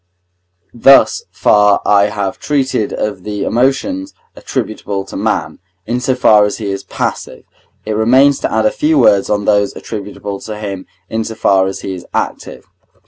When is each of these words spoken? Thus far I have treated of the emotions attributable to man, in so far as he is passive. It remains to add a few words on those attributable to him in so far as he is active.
Thus 0.73 1.25
far 1.29 1.79
I 1.85 2.05
have 2.05 2.39
treated 2.39 2.91
of 2.91 3.21
the 3.23 3.43
emotions 3.43 4.15
attributable 4.35 5.05
to 5.05 5.15
man, 5.15 5.59
in 5.85 5.99
so 5.99 6.15
far 6.15 6.43
as 6.43 6.57
he 6.57 6.71
is 6.71 6.83
passive. 6.83 7.45
It 7.85 7.91
remains 7.93 8.39
to 8.39 8.51
add 8.51 8.65
a 8.65 8.71
few 8.71 8.97
words 8.97 9.29
on 9.29 9.45
those 9.45 9.75
attributable 9.75 10.39
to 10.39 10.57
him 10.57 10.87
in 11.07 11.23
so 11.23 11.35
far 11.35 11.67
as 11.67 11.81
he 11.81 11.93
is 11.93 12.07
active. 12.15 12.65